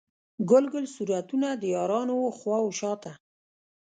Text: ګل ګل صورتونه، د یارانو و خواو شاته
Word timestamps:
ګل 0.49 0.65
ګل 0.73 0.85
صورتونه، 0.95 1.47
د 1.61 1.63
یارانو 1.75 2.15
و 2.19 2.29
خواو 2.37 2.67
شاته 2.79 3.11